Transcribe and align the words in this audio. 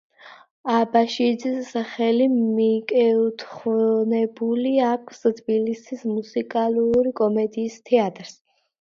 აბაშიძის 0.75 1.59
სახელი 1.73 2.27
მიკუთვნებული 2.37 4.75
აქვს 4.95 5.25
თბილისის 5.43 6.11
მუსიკალური 6.17 7.17
კომედიის 7.25 7.83
თეატრს. 7.89 8.39